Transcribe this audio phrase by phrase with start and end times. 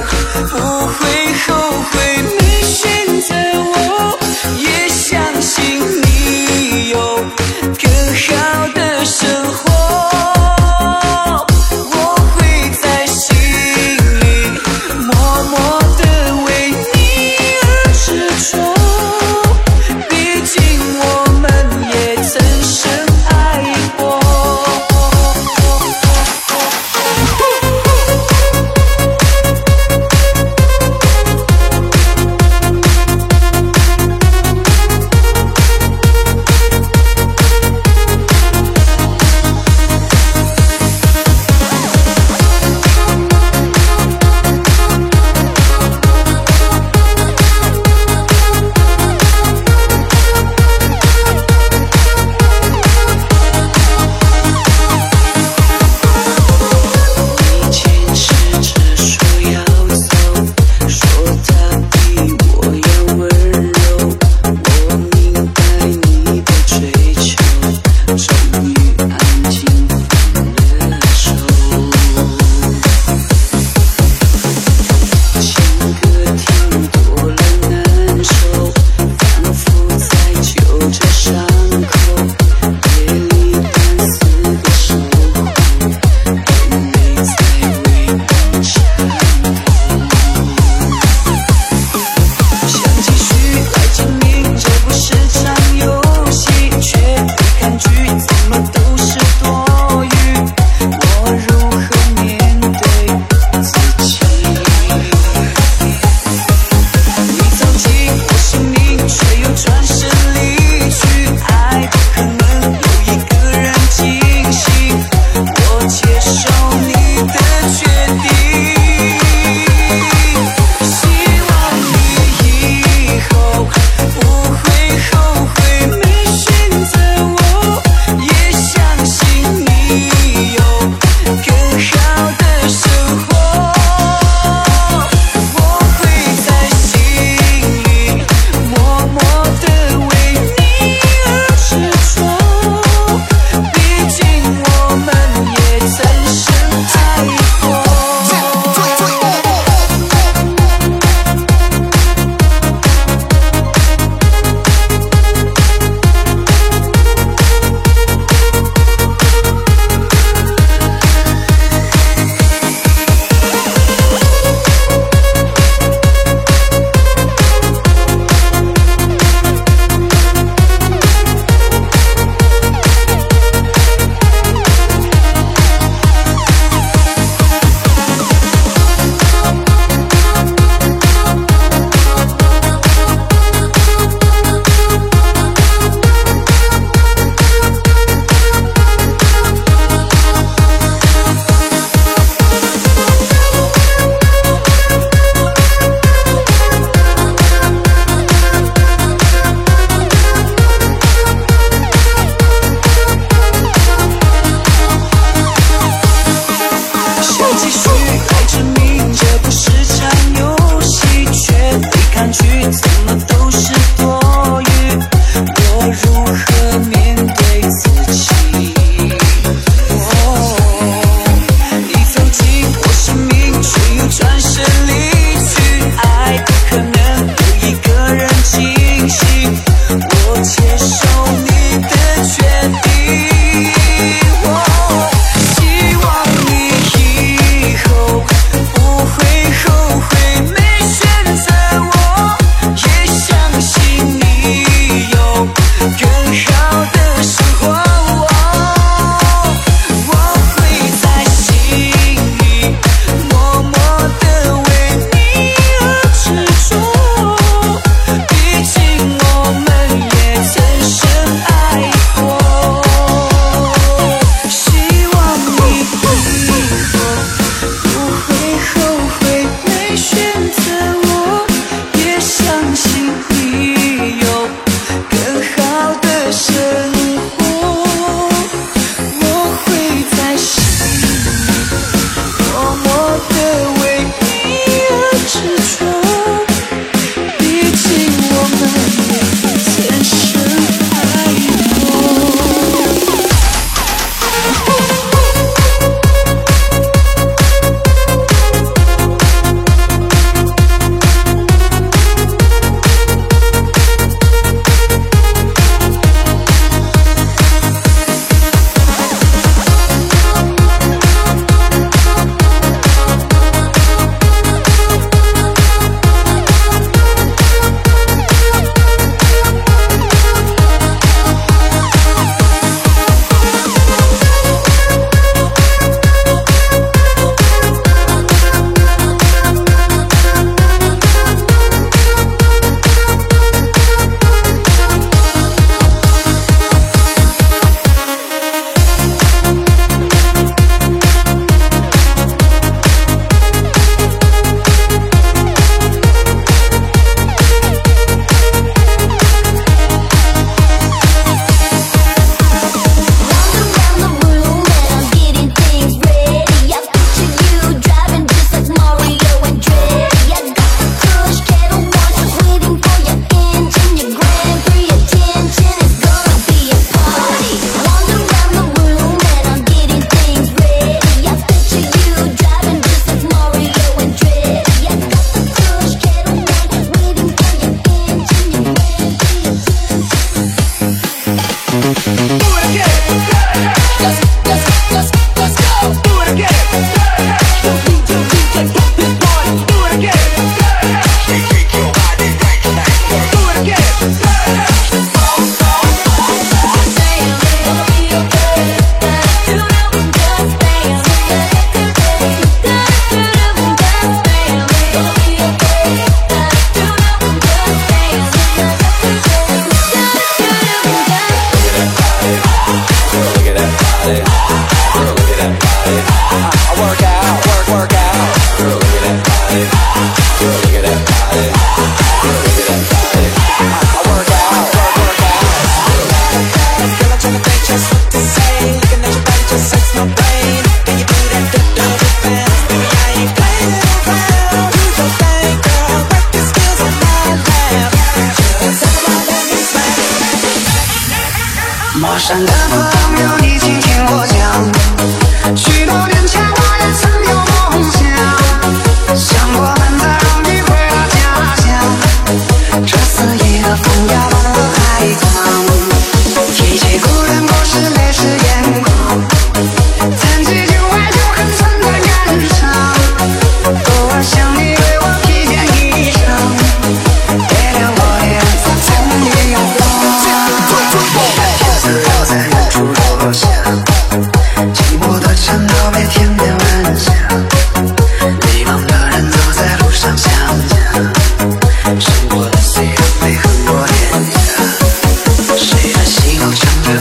[0.00, 0.77] oh.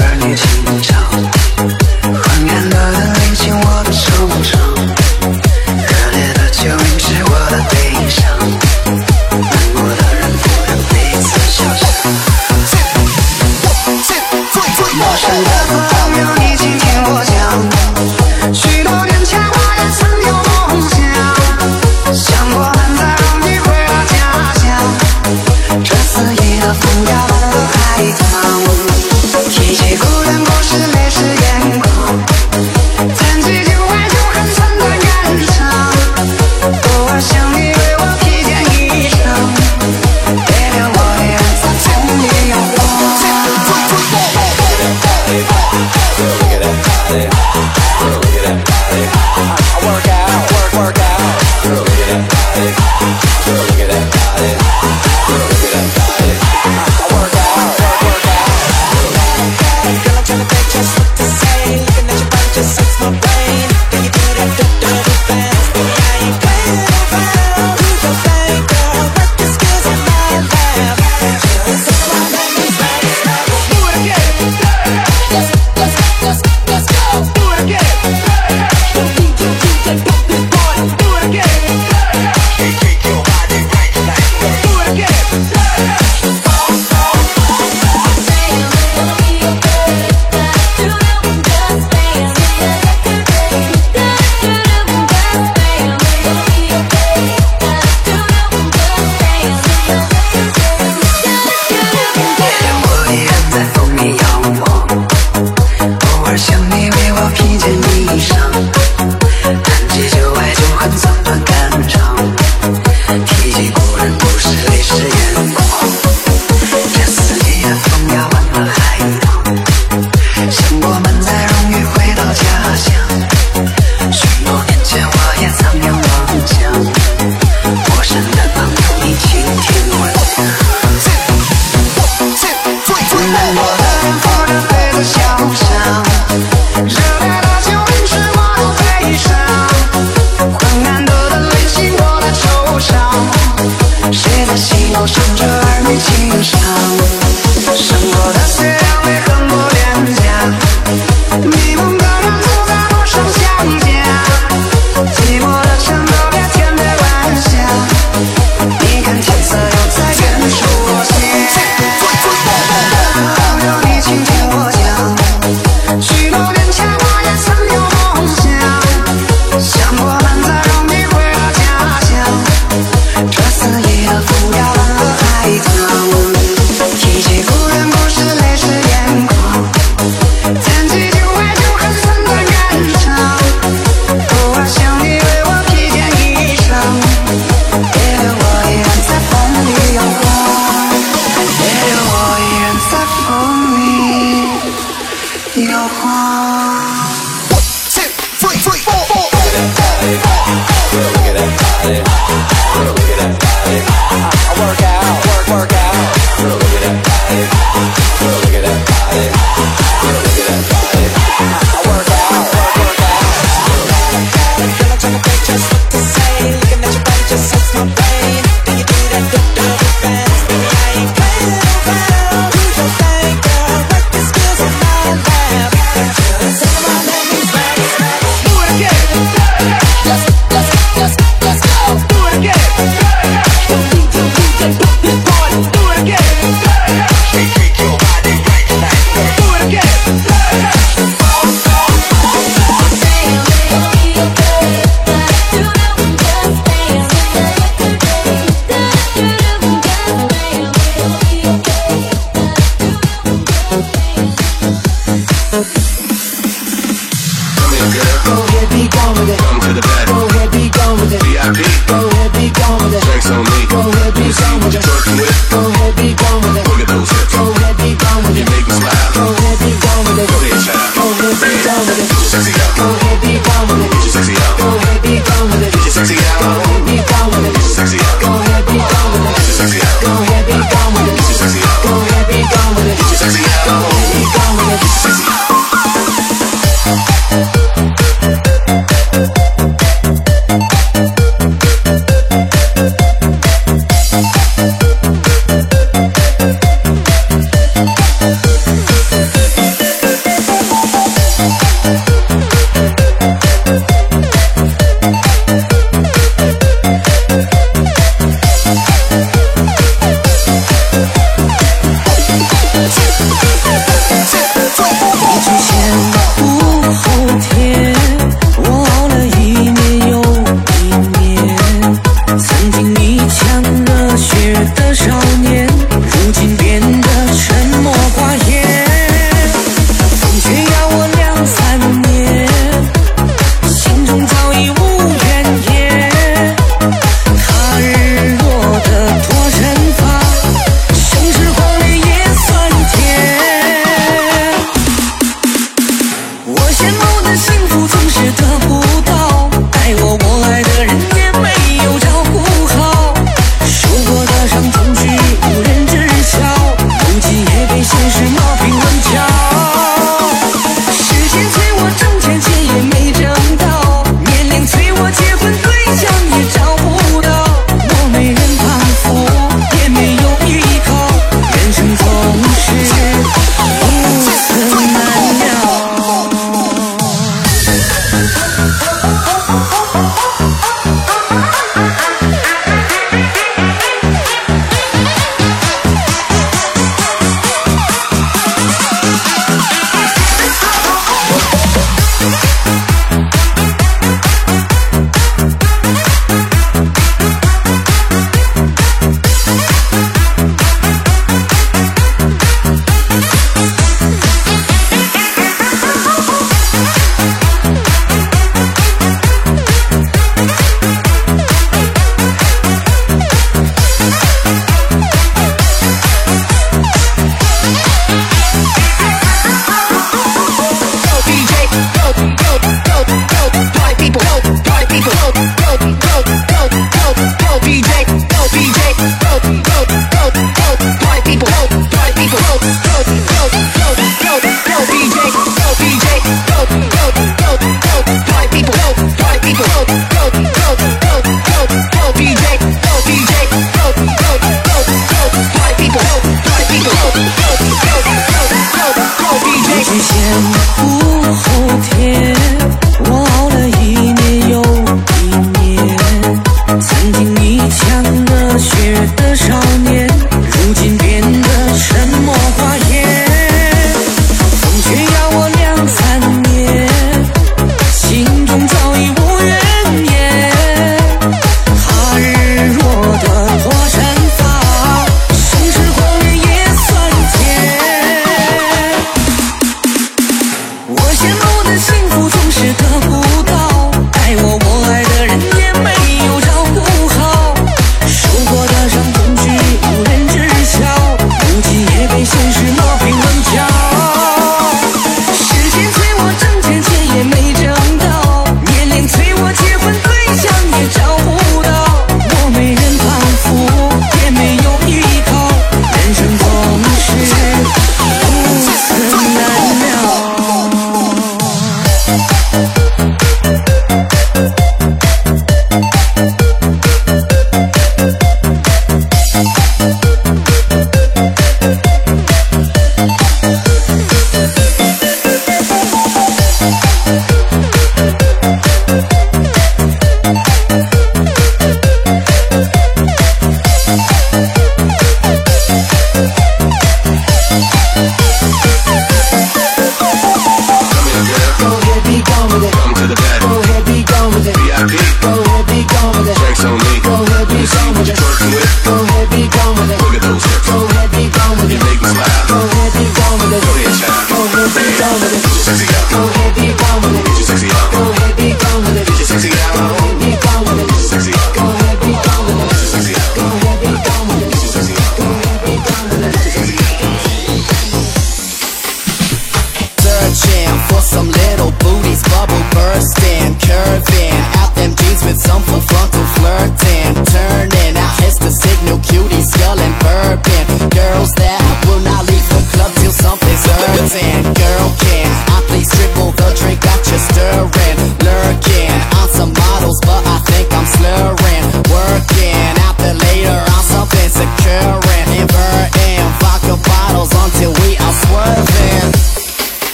[0.00, 0.77] 而你的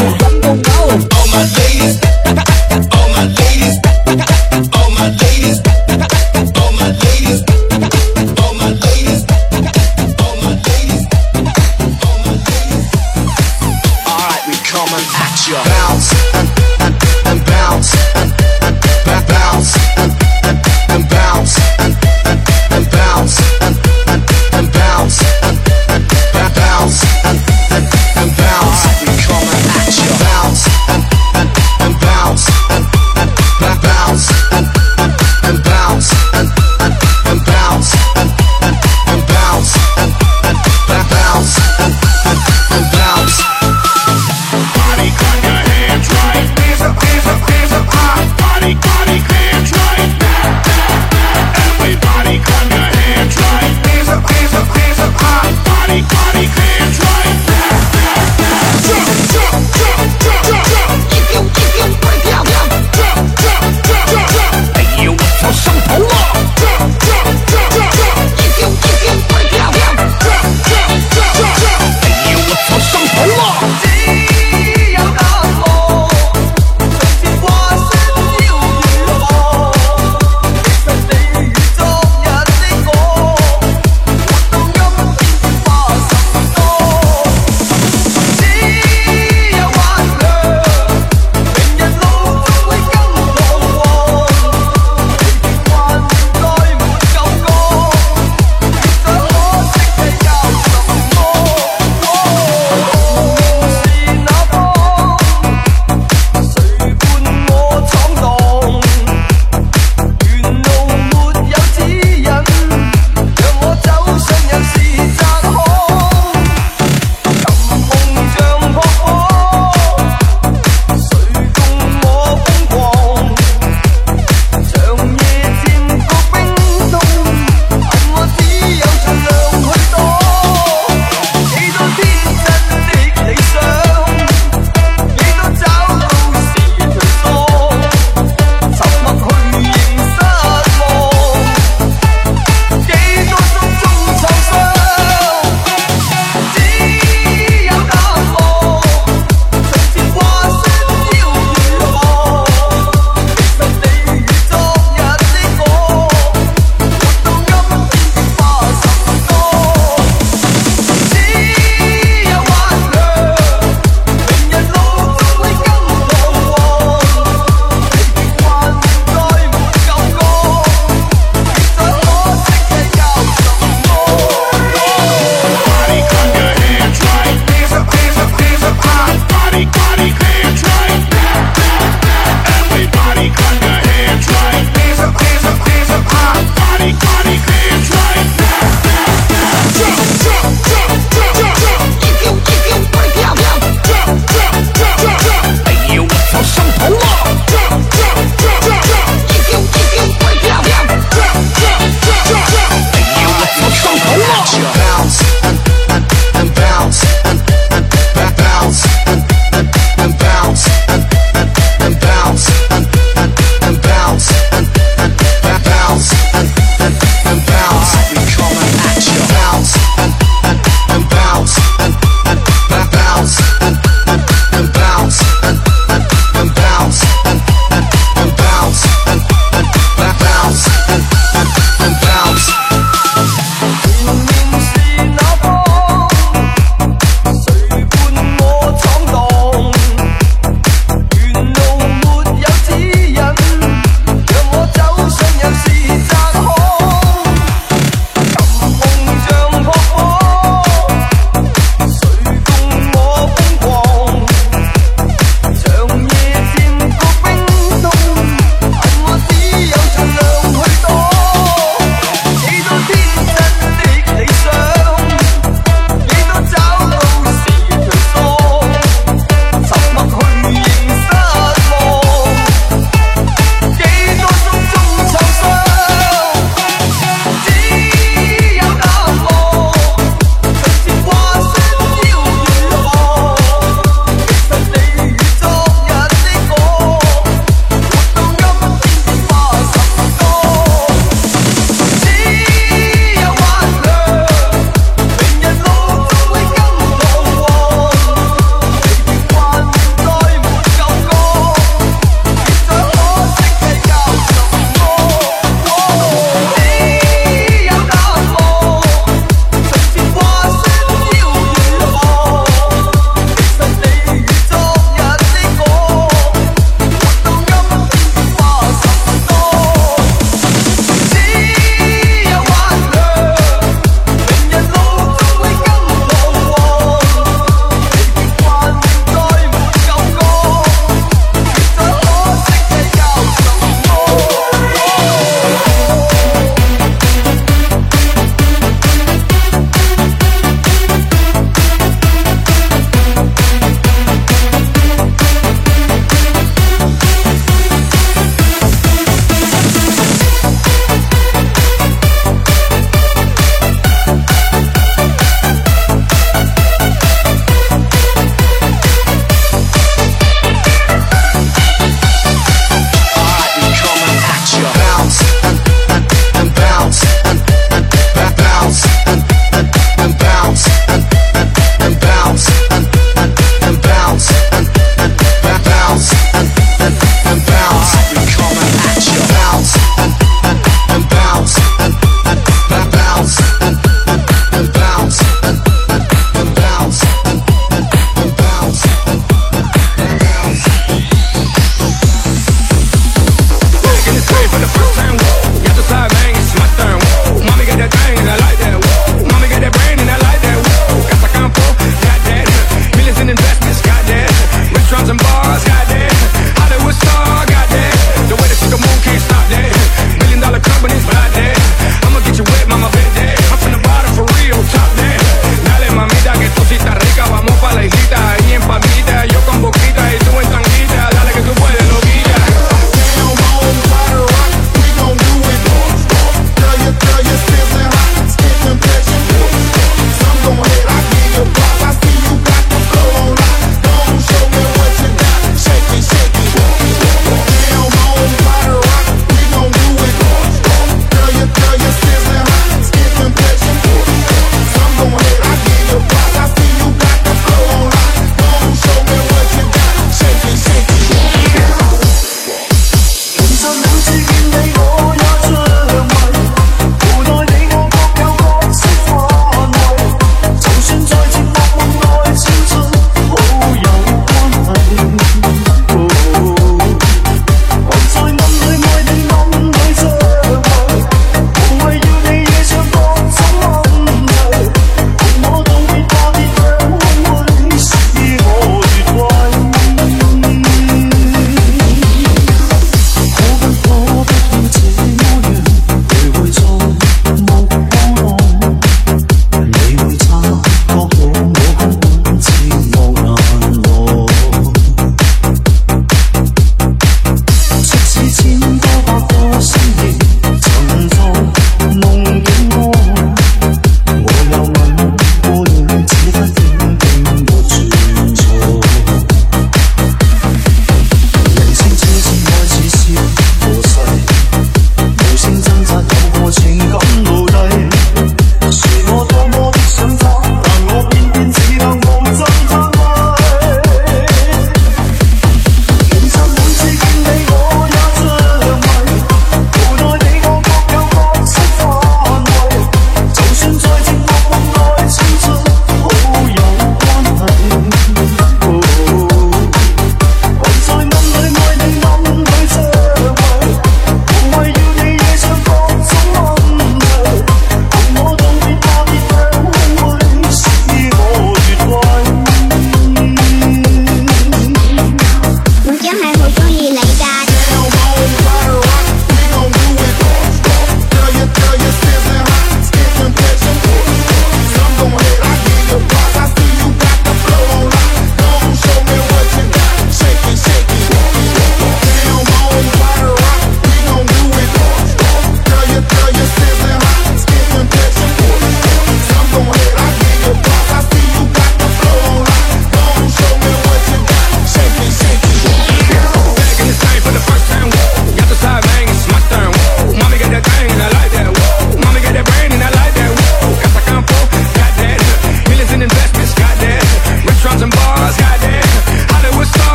[0.00, 0.27] and